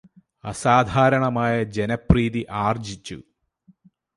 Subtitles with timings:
[0.43, 3.17] അസാധാരണമായ ജനപ്രീതി ആര്ജ്ജിച്ചു